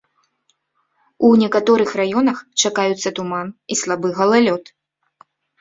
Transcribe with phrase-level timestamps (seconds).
[1.27, 4.63] У некаторых раёнах чакаюцца туман і слабы галалёд.